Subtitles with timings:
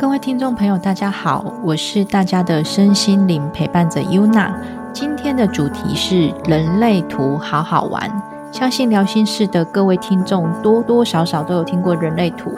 [0.00, 4.50] 各位听众朋友，大家好，我是大家的身心灵陪伴者 Yuna。
[4.94, 8.10] 今天的主题是人类图，好好玩。
[8.50, 12.50] 相信聊心事的各位听众多多少少都有听过人类图，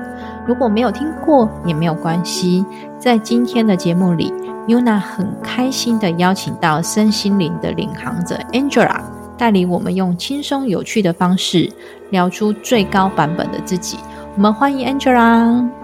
[0.46, 2.64] 如果没有听过也没有关系。
[2.96, 4.32] 在今天的节目里
[4.68, 9.00] ，Yuna 很开心的邀请到身心灵的领航者 Angela，
[9.36, 11.68] 带领我们用轻松有趣的方式
[12.10, 13.98] 聊出最高版本的自己。
[14.36, 15.81] 我们欢迎 Angela。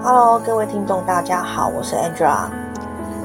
[0.00, 2.48] Hello，各位听众，大家好，我是 Angela。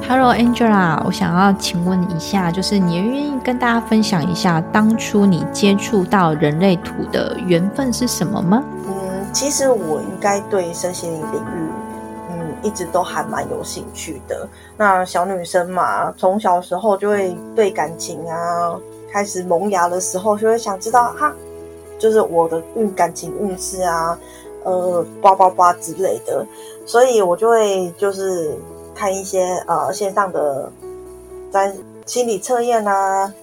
[0.10, 8.64] Hello Angela，我想要请问一下，就是你愿意跟大家分享一下当初你接触到人类图的缘分是什么吗？
[8.88, 11.70] 嗯，其实我应该对身心灵领域，
[12.32, 14.48] 嗯，一直都还蛮有兴趣的。
[14.76, 18.76] 那小女生嘛，从小时候就会对感情啊，
[19.12, 21.32] 开始萌芽的时候，就会想知道哈，
[22.00, 24.18] 就是我的运感情运势啊，
[24.64, 26.46] 呃，叭叭叭之类的，
[26.86, 28.58] 所以我就会就是
[28.96, 30.72] 看一些呃线上的
[31.52, 31.76] 占
[32.06, 33.34] 心理测验啊、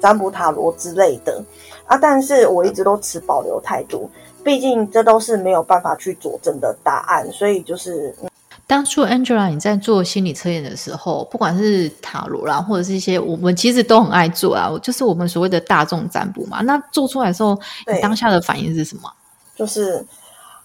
[0.00, 1.42] 占卜塔罗之类的
[1.86, 4.10] 啊，但是我一直都持保留态度，
[4.44, 8.28] 毕竟这都是没有办法去佐证的答案，所以就是嗯
[8.66, 16.60] 当初 Angela 你在做心理测验的时候，不管是塔罗啦，或者是一些我们其实都很爱做啊，就是我们所谓的大众占卜嘛。
[16.60, 19.10] 那做出来的时候，你当下的反应是什么？
[19.56, 20.04] 就是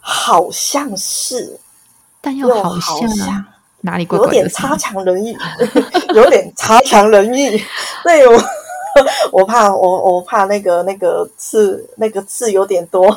[0.05, 1.57] 好像是
[2.19, 3.45] 但又又好好像
[3.79, 4.29] 哪里怪有？
[4.29, 5.35] 点差强人意，
[6.13, 7.51] 有点差强人意。
[8.03, 8.43] 对我，
[9.31, 13.09] 我怕我我怕那个那个刺那个刺有点多，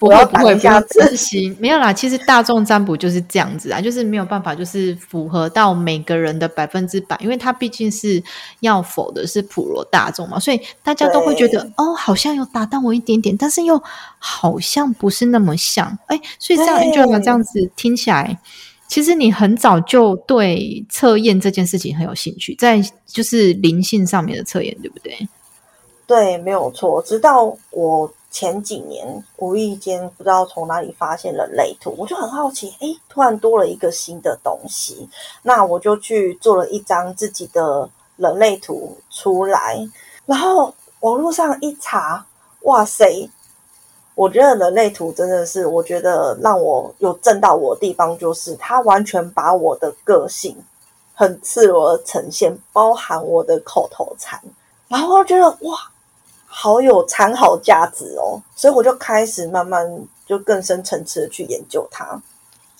[0.00, 1.16] 不我要会不会，打一下字。
[1.16, 1.56] 心。
[1.60, 8.22] 没有啦，其实大众占卜就是这样子啊，就是没有办法，就是符合到每个人的百分之百，因为它毕竟是
[8.60, 13.80] 要否的是普罗大众嘛，所以大家都会觉得哦，好像有打到我一点点，但是又
[14.18, 15.98] 好像不是那么像。
[16.06, 18.38] 哎，所以这样对 Angela 这样子听起来。
[18.92, 25.26] 其实你很早就对测验这件事情很有兴趣，在就是灵性上面的测验，对不对？
[26.06, 27.00] 对，没有错。
[27.00, 35.08] 直到我前几年无意间不知道从哪里发现了类图，我就很好奇，诶，突然多了一个新的东西，
[35.42, 39.78] 那我就去做了一张自己的人类图出来，
[40.26, 42.26] 然后网络上一查，
[42.64, 43.30] 哇塞！
[44.14, 50.56] 我觉得人类图真的是，我觉得让我有震到我的地方，就是它完全把我的个性
[51.14, 54.40] 很赤裸的呈现，包含我的口头禅，
[54.88, 55.78] 然后我觉得哇，
[56.46, 59.86] 好有参考价值哦，所以我就开始慢慢
[60.26, 62.20] 就更深层次的去研究它。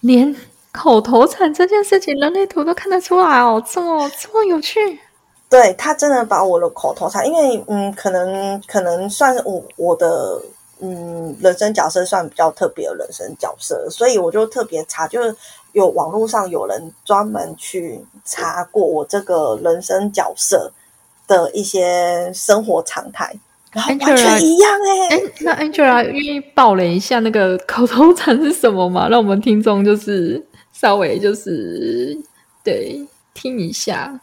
[0.00, 0.34] 连
[0.70, 5.00] 口头禅这件事情，人类图都看得出来哦，这么这么有趣。
[5.48, 10.40] 对他真的把我的口头禅，因为嗯，可能可能算是我我的
[10.82, 15.34] 嗯人生角色算比较特别的人生角色，所以我就特别查，就是
[15.70, 20.72] 有网络上有人专门去查过我这个人生角色
[21.28, 23.32] 的一些生活常态，
[23.70, 24.70] 然后完全一样
[25.10, 29.08] 哎、哎，那 Angela 愿意爆雷一下那个口头禅是什么吗？
[29.08, 32.18] 让我们听众就是稍微就是
[32.64, 34.20] 对听一下。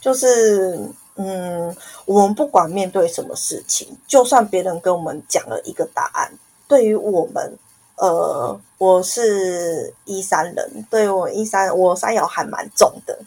[0.00, 0.78] 就是
[1.18, 6.32] 嗯，我们不管面对什么事情，就算别人跟我们讲了一个答案，
[6.68, 7.58] 对于我们，
[7.96, 13.18] 呃，我是一三人，对于我一三，我三爻还蛮重的。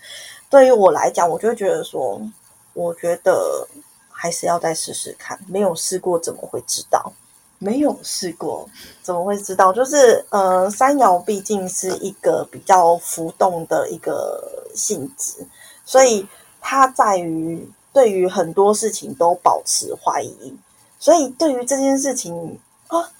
[0.49, 2.21] 对于我来讲，我就会觉得说，
[2.73, 3.67] 我觉得
[4.09, 7.11] 还是要再试试看，没有试过怎么会知道？
[7.57, 8.67] 没有试过
[9.03, 9.71] 怎么会知道？
[9.71, 15.45] 就是呃，三爻毕竟是一个比较浮动的一个性质，
[15.85, 16.25] 所以
[16.59, 20.57] 它在于对于很多事情都保持怀疑，
[20.99, 22.57] 所以对于这件事情
[22.87, 23.11] 啊，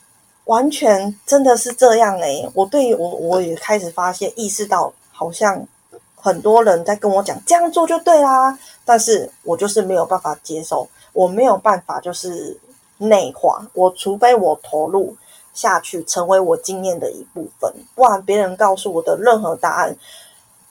[0.46, 5.68] 完全真的是这样诶、我对于我我也开始发现意识到，好像
[6.16, 12.60] 很多人在跟我讲这样做就对啦，但是我就是没有办法接受，我没有办法就是
[12.98, 15.16] 内化，我除非我投入
[15.54, 19.98] 下去，成为我经验的一部分，不然别人告诉我的任何答案，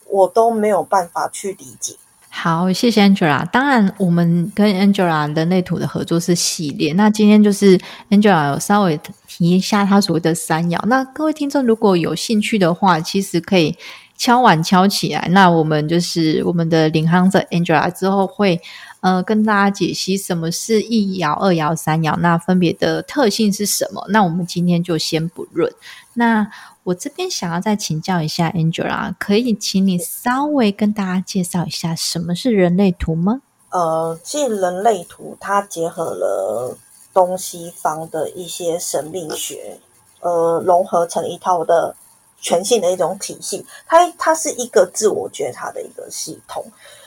[0.07, 1.97] 我都没有办法去理解。
[2.32, 3.44] 好，谢谢 Angela。
[3.50, 6.93] 当然，我们跟 Angela 人类图的合作是系列。
[6.94, 7.79] 那今天就是
[8.09, 10.81] Angela 有稍微提一下她所谓的三爻。
[10.87, 13.77] 那各位听众如果有兴趣的话，其实可以
[14.17, 15.29] 敲碗敲起来。
[15.32, 18.59] 那我们就是我们的领航者 Angela 之后会
[19.00, 24.05] 呃跟大家解析什么是一爻、二爻、三爻，那分别的特性是什么。
[24.08, 25.73] 那我们今天就先不论。
[26.14, 26.50] 那
[26.82, 33.43] 我这边想要再请教一下 Angela，可以请你稍微跟大家介绍一下什么是人类图吗？
[33.70, 36.76] 呃，其实人类图它结合了
[37.14, 39.79] 东西方的一些神秘学，
[40.20, 41.94] 呃，融合成一套的
[42.41, 46.64] 全新的一种体系，它它是一个自我觉察的一个系统，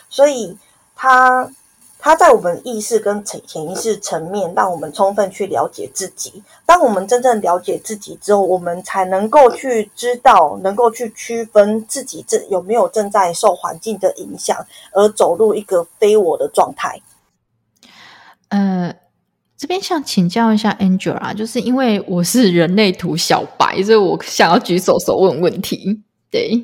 [0.10, 0.58] 所以
[0.96, 1.52] 它
[2.06, 6.44] 它在我们意识跟潜潜意识层面，让我们充分去了解自己。
[6.66, 14.58] 当我们真正了解自己之后，我们才能够去知道，能够去区分自己正有没有正在受环境的影响，
[14.92, 17.02] 而走入一个非我的状态。
[18.50, 18.94] 呃。
[19.56, 26.02] 这边想请教一下 Angela，就是因为我是人类图小白，所以我想要举手手问问题。
[26.30, 26.62] 对，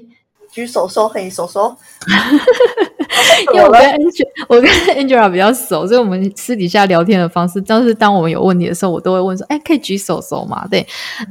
[0.51, 1.73] 举手手嘿手手。
[3.53, 10.85] 因为我跟 Angela，我跟 Angela 比较熟，所以我们私底下聊天的方式，但是当我们有问题的时候，我都会问说：“哎，可以举手手吗？”对，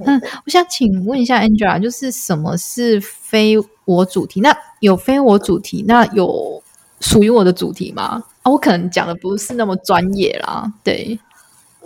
[0.05, 4.41] 嗯，我想请问一下 Angela，就是什么是非我主题？
[4.41, 6.63] 那有非我主题，那有
[7.01, 8.23] 属于我的主题吗？
[8.43, 11.19] 啊，我可能讲的不是那么专业啦，对。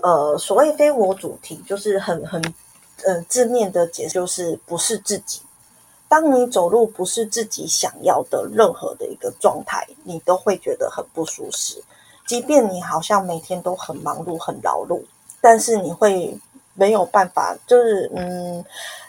[0.02, 2.42] 呃，所谓非我主题，就是很很
[3.06, 5.40] 呃字面的解释，就是不是自己。
[6.12, 11.82] 当你走路不是自己想要的任何的一个状态，你都会觉得很不舒适。
[12.26, 15.00] 即便你好像每天都很忙碌、很劳碌，
[15.40, 16.36] 但是你会
[16.74, 18.62] 没有办法，就是嗯，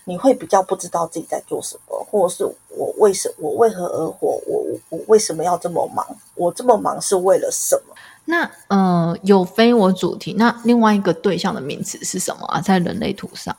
[0.06, 4.42] 你会比较不知道自己在做什么，或者是我为什我为何而活？
[4.48, 6.08] 我我为什么要这么忙？
[6.36, 7.94] 我这么忙是为了什么？
[8.24, 12.62] 那呃，有非我主题，那另外一个对象的名词是什么啊？
[12.62, 13.54] 在人类图上，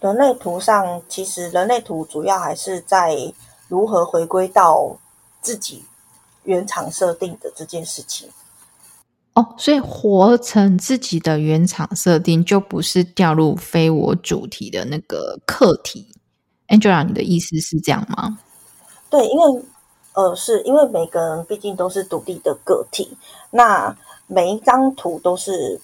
[0.00, 3.16] 人类图上其实人类图主要还是在
[3.68, 4.96] 如何回归到
[5.40, 5.84] 自己
[6.44, 8.28] 原厂设定的这件事情。
[9.34, 16.12] 哦，所以活成自己的原厂设定，就不是掉入非我主题的那个课题。
[16.68, 18.38] Angela，你的意思是这样吗？
[19.08, 19.62] 对，因为。
[20.12, 23.16] 呃，是因为每个人毕竟都是独立的个体，
[23.52, 25.80] 那每一张图都是，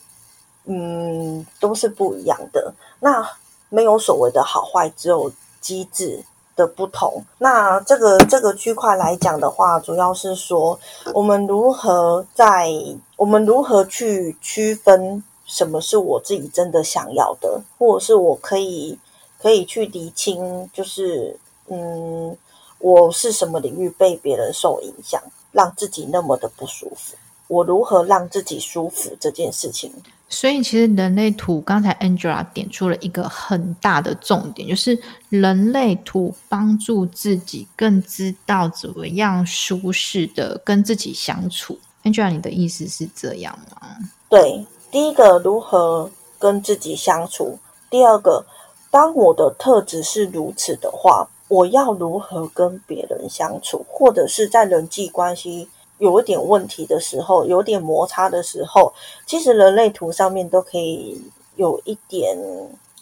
[0.65, 2.75] 嗯，都是不一样的。
[2.99, 3.25] 那
[3.69, 5.31] 没有所谓的好坏，只有
[5.61, 6.25] 机制
[6.55, 7.25] 的不同。
[7.39, 10.79] 那这个这个区块来讲的话，主要是说
[11.15, 12.71] 我们如何在
[13.17, 18.99] 我们如何去区分什么是我自己真的想要的，或者是我可以
[19.41, 22.37] 可以去理清，就是嗯。
[22.79, 25.21] 我是什么领域被别人受影响，
[25.51, 27.17] 让自己那么的不舒服？
[27.49, 29.91] 我如何让自己舒服这件事情？
[30.29, 41.79] 所以，其实人类图刚才 Angela 点出了一个很大的重点，就是人类图帮助自己更知道怎么样舒适的跟自己相处。
[42.03, 43.97] Angela，你的意思是这样吗？
[44.29, 47.59] 对，第一个如何跟自己相处，
[47.89, 48.45] 第二个，
[48.91, 51.29] 当我的特质是如此的话。
[51.49, 58.93] 我要如何跟别人相处，或者是在人际关系有一点问题的时候，有点摩擦的时候，
[59.27, 61.21] 其实人类图上面都可以
[61.57, 62.37] 有一点，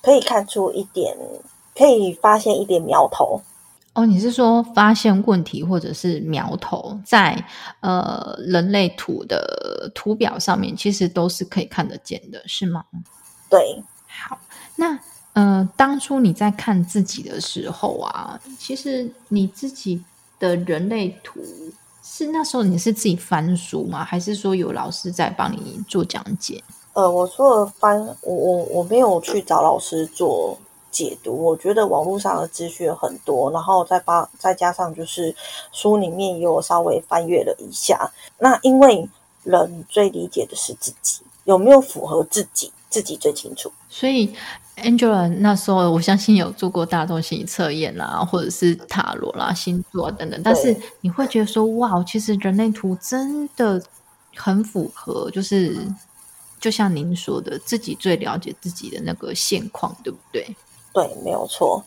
[0.02, 1.16] 可以看出一点，
[1.74, 3.40] 可以发现一点苗头。
[3.94, 7.44] 哦，你是说发现问题或者是苗头，在
[7.80, 12.84] 呃人类图的图表上面，其实都是可以看得见的，是吗？
[13.48, 14.38] 对，好，
[14.76, 14.98] 那。
[15.34, 20.00] 呃，当初你在看自己的时候啊，其实你自己
[20.38, 21.40] 的人类图
[22.06, 24.04] 是那时候你是自己翻书吗？
[24.04, 26.62] 还是说有老师在帮你做讲解？
[26.92, 30.56] 呃，我说了翻，我我我没有去找老师做
[30.90, 31.34] 解读。
[31.34, 35.34] 我觉得网络上的资讯很多，然后再把再加上就是
[35.72, 38.12] 书里面也有稍微翻阅了一下。
[38.38, 39.08] 那因为
[39.42, 43.72] 人最理解的是自己，有没有符合自己，自己最清楚。
[43.88, 44.34] 所以。
[44.76, 50.40] Angela 那时候，我相信有做过大众心理测验啦，或者是塔罗啦、星座等等。
[50.42, 53.82] 但是你会觉得说，哇，其实人类图真的
[54.34, 55.76] 很符合，就是
[56.60, 60.56] 就像您说的，自己最了解自己的那个现况，对不对？
[60.92, 61.82] 对，没有错。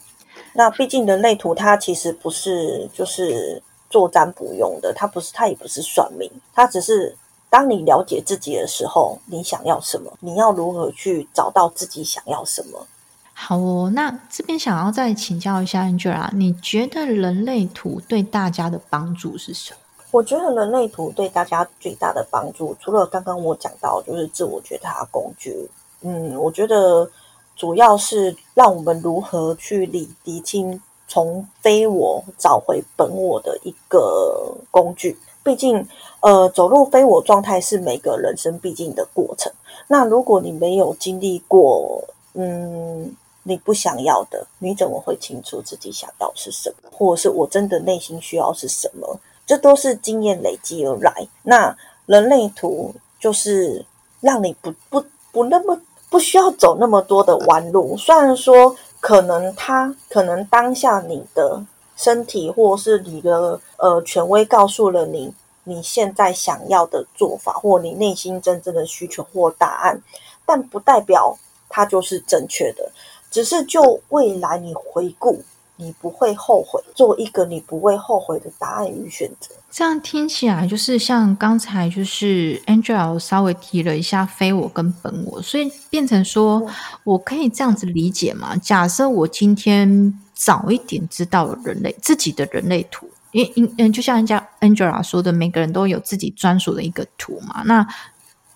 [0.54, 7.16] 那毕竟人类图它其实不是就是做占卜用的，它不是，它也不是算命，它只是。
[7.50, 10.12] 当你了解自己的时候，你想要什么？
[10.20, 12.86] 你要如何去找到自己想要什么？
[13.34, 19.80] 好哦，那这边想要再请教一下 Angela，你觉得人类图对大家的帮助是什么？
[20.10, 25.70] 我觉得人类图对大家最大的帮助，除了刚刚我讲到就是自我觉察工具，
[26.02, 27.10] 嗯，我觉得
[27.56, 35.18] 主要是让我们如何去理理清从非我找回本我的一个工具。
[35.48, 35.88] 毕竟，
[36.20, 39.50] 呃，走入非我状态是每个人生必经的过程。
[39.88, 49.18] 那如果你没有经历过，嗯，你不想要的，你怎么会清楚自己想要是什么，或者是我真的内心需要是什么？
[49.46, 51.26] 这都是经验累积而来。
[51.44, 51.74] 那
[52.08, 53.86] 人类图就是
[54.20, 55.02] 让你不不
[55.32, 57.96] 不那么不需要走那么多的弯路。
[57.96, 61.64] 虽然说可能他可能当下你的
[61.98, 65.34] 身体或是你的呃权威告诉了你
[65.66, 70.02] 你现在想要的做法，或你内心真正的需求或答案，
[70.46, 71.38] 但不代表
[71.68, 72.90] 它就是正确的，
[73.30, 75.44] 只是就未来你回顾。
[75.80, 79.54] 你不会后悔，做一个你不会后悔的答案与选择。
[79.70, 86.68] 这样听起来就是像刚才就是 Angela 稍微提了一下非我跟本我，所以变成说
[87.04, 88.56] 我可以这样子理解嘛？
[88.56, 97.86] 假设我今天早一点知道人类自己的人类图，因因嗯，就像人家 Angela 说的，每个人都有自己专属的一个图嘛，那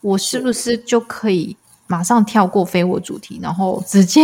[0.01, 1.57] 我是不是就可以？
[1.87, 4.21] 马上跳过非我主题，然后直接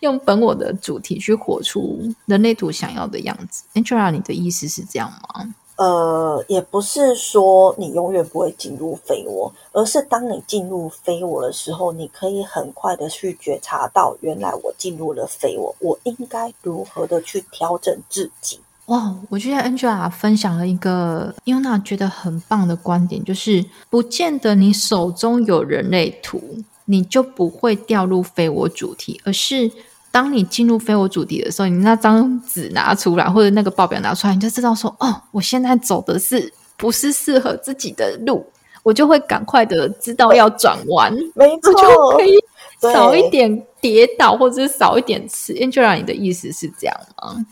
[0.00, 3.62] 用本我的主题去活出人类图想要的样子。
[3.74, 5.54] Angela，你的意思是这样吗？
[5.76, 18.58] 呃，也不是说你永远不会进入非我，而是当你进入非我的时候，你可以很快的去觉察到，原来我进入了非我，我应该如何的去调整自己。
[18.86, 26.40] 哇，我觉得 Angela 分享了一个 Yuna 觉得很棒的观点，就是不见得你手中有人类图。
[26.88, 29.68] 你就不会掉入非我主题，而是
[30.16, 38.42] 当你进入非我主题的时候，你那张纸拿出来，或者那个报表拿出来，你就知道说，哦，我现在走的是不是适合自己的路，
[38.82, 42.32] 我就会赶快的知道要转弯，没错，就可以
[42.80, 45.52] 少一点跌倒，或者是少一点吃。
[45.52, 47.44] Angela，你的意思是这样吗？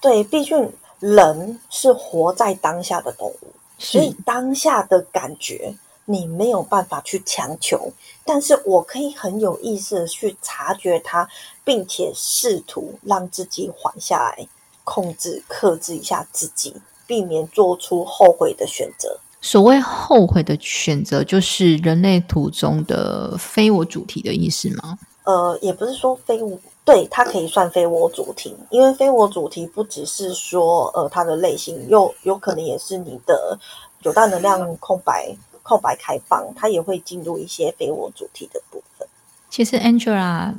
[0.00, 5.74] 对，毕竟人是活在当下的动物，所以当下的感觉。
[6.08, 7.92] 你没有办法去强求，
[8.26, 11.26] 但是我可以很有意识的去察觉它，
[11.64, 14.48] 并且试图让自己缓下来，
[14.82, 16.74] 控制、克制一下自己，
[17.06, 19.18] 避免做出后悔的选择。
[19.40, 24.98] 所谓后悔的选择，就是人类图中的非我主题的意思吗？
[25.22, 33.58] 呃，也不是说非我，对它可以算非我主题，因为非我主题不只是说呃它的类型，又有可能也是你的
[34.02, 35.36] 九大能量空白。
[35.66, 39.08] 空白开放，它也会进入一些非我主题的部分。
[39.50, 40.54] 其实 Angela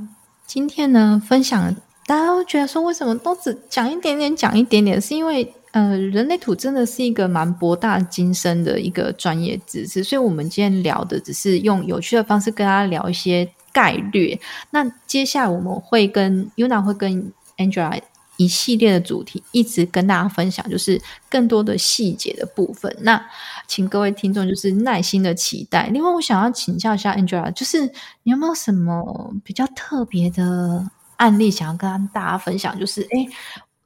[0.45, 1.73] 今天呢分享，
[2.05, 14.37] 大家都觉得说为什么都只讲一点点，讲一点点，是因为呃，人类图真的是一个蛮博大精深的一个专业知识，所以我们今天聊的只是用有趣的方式跟大家聊一些概略。
[14.71, 18.01] 那接下来我们会跟 Yuna 会跟 Angela。
[18.37, 22.95] 一系列的主题一直跟大家分享，就是更多的细节的部分。
[23.01, 23.19] 那
[23.67, 25.87] 请各位听众就是耐心的期待。
[25.87, 27.81] 另外，我想要请教一下 Angela，就是
[28.23, 32.79] 你有没有什么比较特别的案例想要跟大家分享？
[32.79, 33.27] 就是哎，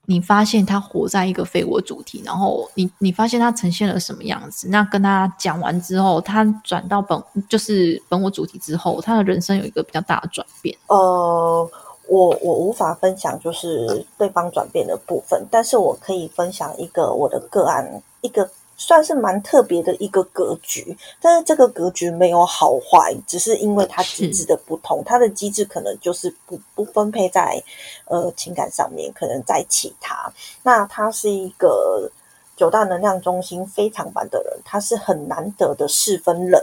[0.06, 4.68] 你发现他活在一个非我主题，然后你你发现他呈现了什么样子？
[4.68, 7.18] 那跟他讲完之后，他转到本
[7.48, 10.78] 就是本我主题之后，他的人生有一个比较大的转变。
[10.88, 11.72] 呃。
[12.12, 20.98] 我我无法分享就是对方转变的部分，但是我可以分享一个我的个案，一个算是蛮特别的一个格局。
[21.22, 27.64] 但是这个格局没有好坏，只是因为它机制的不同，它的机制可能就是不不分配在
[28.08, 30.30] 呃情感上面，可能在其他。
[30.64, 32.12] 那他是一个
[32.58, 36.62] 九大能量中心非常版的人，他是很难得的四分人，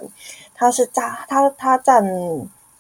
[0.54, 2.04] 他是占他他占。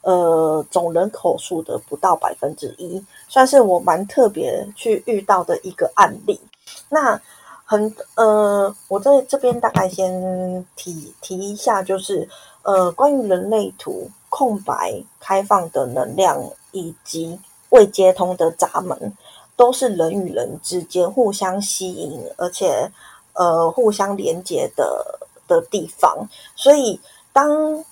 [0.08, 6.40] 呃，总人口数的不到百分之一，算是我蛮特别去遇到的一个案例。
[6.88, 7.20] 那
[7.66, 12.26] 很呃，我在这边大概先提提一下，就是
[12.62, 17.38] 呃，关于人类图空白开放的能量以及
[17.68, 19.12] 未接通的闸门，
[19.56, 22.90] 都是人与人之间互相吸引，而且
[23.34, 26.26] 呃互相连接的的地方。
[26.56, 26.98] 所以
[27.30, 27.84] 当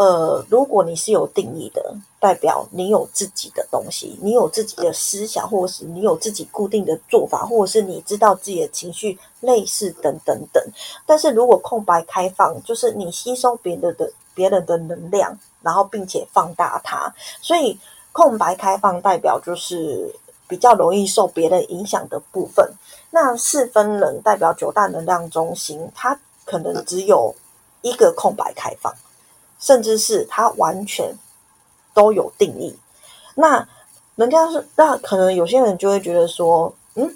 [0.00, 10.64] 呃，如果你是有定义的，代表你有自己的东西，你有自己的思想，或者是你有自己固定的做法，或者是你知道自己的情绪类似等等等。
[11.04, 17.78] 但是如果空白开放，就是你吸收别人的别人的能量，然后并且放大它，所以
[18.10, 20.10] 空白开放代表就是
[20.48, 22.72] 比较容易受别人影响的部分。
[23.10, 27.34] 那四分人代表九大能量中心，它可能只有
[27.82, 28.90] 一个空白开放。
[29.60, 31.14] 甚至是它完全
[31.94, 32.74] 都有定义，
[33.34, 33.68] 那
[34.16, 37.14] 人家是那可能有些人就会觉得说，嗯，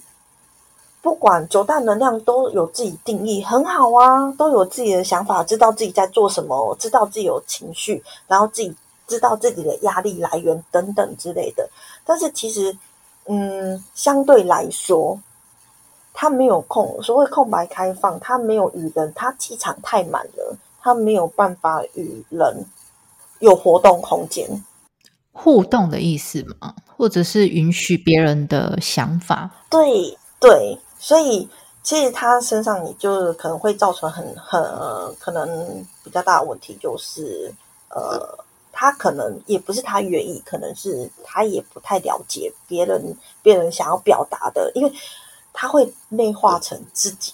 [1.01, 8.75] 不管九大能量都有自己定义，很好啊，都有自己的想法，知道自己在做什么，知道自己有情绪，然后自己
[9.07, 11.69] 知道自己的压力来源等等之类的。
[12.05, 12.77] 但是其实，
[13.27, 15.19] 嗯，相对来说，
[16.13, 20.57] 他没有空，所谓空白开放，他没有与人，他气场太满了。
[20.85, 22.67] 他没有办法与人
[23.39, 24.47] 有活动空间，
[25.33, 26.75] 互动的意思吗？
[26.95, 29.51] 或者是允许别人的想法。
[29.71, 31.49] 对对，所以
[31.83, 34.63] 其实他身上你就是可能会造成很很
[35.19, 37.51] 可能比较大的问题，就是
[37.89, 44.93] 呃，他可能也不是他愿意，可能是他也不太了解别人别人想要表达的，因为
[45.51, 47.33] 他会内化成自己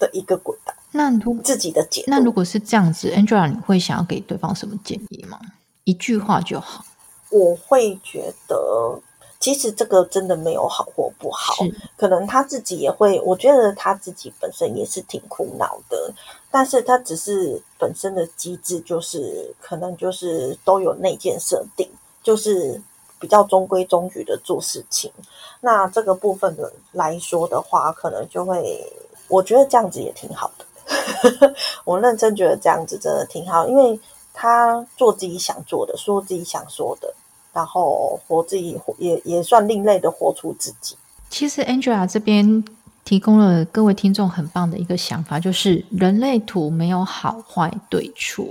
[0.00, 0.74] 的一个轨道。
[0.96, 5.38] 那如自己的解，那如果是这样子，Angela，你会想要给对方什么建议吗？
[5.84, 6.84] 一句话就好。
[7.30, 9.00] 我会觉得，
[9.38, 11.54] 其实这个真的没有好或不好，
[11.96, 16.12] 可能他自己也会，我觉得他自己本身也是挺苦恼的，
[16.50, 21.88] 但是他只是本身的机制就是可能就是都有内建设定，
[22.22, 22.80] 就是
[23.20, 25.12] 比较中规中矩的做事情。
[25.60, 28.84] 那这个部分的来说的话，可能就会，
[29.28, 30.65] 我觉得这样子也挺好的。
[31.84, 33.98] 我认真觉得这样子真的挺好，因为
[34.32, 37.12] 他做自己想做的，说自己想说的，
[37.52, 40.96] 然后活自己也也算另类的活出自己。
[41.28, 42.64] 其实 Angela 这边
[43.04, 48.44] 提供了各位听众很棒的一个想法，就是人类图没有好坏对错。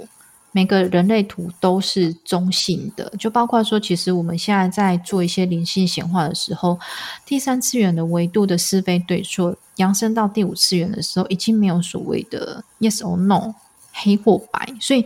[0.55, 6.79] 每个人类图都是中性的，就包括说，其实我们现在在做一些灵性显化的时候，
[7.25, 13.53] 第三次元的维度的是非对错，扬升到第五次元的时候，已经没有所谓的 yes or no
[13.91, 15.05] 黑或白，所以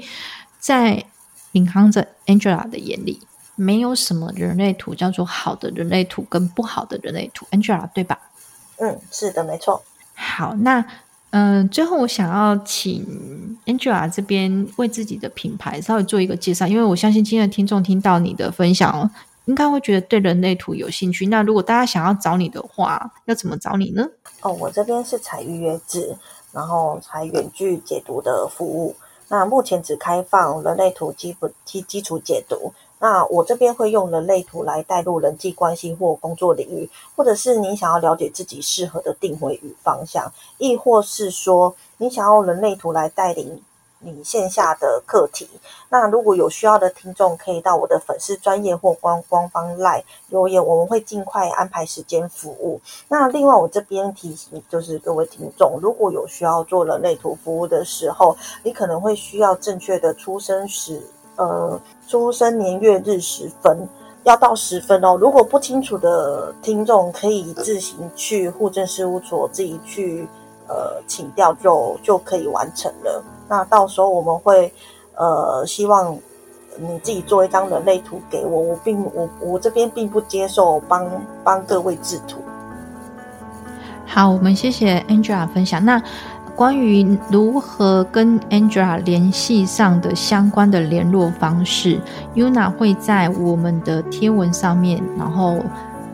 [0.60, 1.04] 在
[1.54, 3.20] 领航者 Angela 的眼里，
[3.56, 8.20] 没有什么人类图叫做好的人类图跟不好的人类图，Angela 对吧？
[8.78, 9.84] 嗯，是的，没错。
[10.14, 10.86] 好，那。
[11.32, 19.10] 嗯，最后我想要请 Angela 这边为自己的品牌稍微做一个介绍，因为我相信今天的听众听到你的分享，
[19.46, 21.28] 应该会觉得对人类图有兴趣。
[21.28, 24.08] 那如果大家想要找你的话，要怎么找你呢？
[24.42, 26.18] 哦，我这边是采预约制，
[26.52, 28.96] 然后采远距解读的服务。
[29.28, 32.74] 那目前只开放人类图基本基基础解读。
[33.00, 43.62] 那我这边会用人类图来带入人际关系或工作领域，或者是你想要了解自己适合的定位与方向，亦或是说你想要人类图来带领
[44.00, 45.50] 你线下的课题。
[45.90, 52.80] 那如果有需要的听众，可以到我的粉丝专业或官官方赖留言，我们会尽快安排时间服务。
[53.08, 61.02] 那另外我这边提醒就是各位听众，如果有需要做人类图服务的时候，你可能会需要正确的出生时。
[61.40, 63.88] 呃，出生年月日时分
[64.26, 65.16] 要到十分哦。
[65.16, 70.28] 如果不清楚的听众，可以自行去户政事务所自己去
[70.68, 73.24] 呃请调，就就可以完成了。
[73.48, 74.70] 那到时候我们会
[75.16, 76.14] 呃希望
[76.78, 81.10] 你自己做一张人类图给我，我并我我这边并不接受帮
[81.42, 82.42] 帮各位制图。
[84.06, 85.86] 好，我们谢谢 Angela 分享。
[85.86, 86.04] 那。
[86.60, 92.02] 关于如何跟 Angela 联系上的相关的联络方式
[92.36, 95.64] ，Yuna 会在我们的贴文上面，然后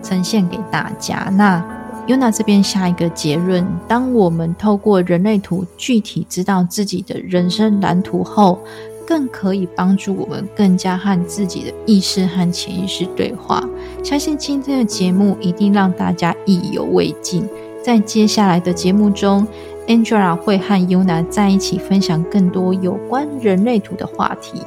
[0.03, 1.31] 呈现给大家。
[1.35, 1.65] 那
[2.05, 8.59] Yuna 这边下一个结论：当我们透过人类图具体知道自己的人生蓝图后，
[9.07, 13.67] 更可以帮助我们更加和自己的意识和潜意识对话。
[14.03, 17.49] 相信今天的节目一定让大家意犹未尽。
[17.83, 19.47] 在接下来的节目中。
[19.87, 24.61] Angela 会和 Yuna 在一起分享更多有关人类图的话题。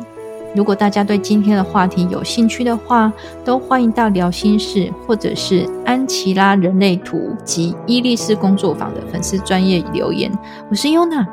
[0.54, 3.12] 如果大家对今天的话题有兴趣的话，
[3.44, 10.33] 都欢迎到聊心事或者是安琪拉人类图及伊利斯工作坊的粉丝专业留言。
[10.70, 11.26] 我是 Yuna，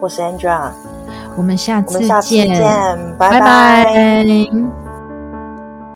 [0.00, 0.70] 我是 Angela，
[1.36, 2.48] 我们下次见，
[3.18, 4.24] 拜拜。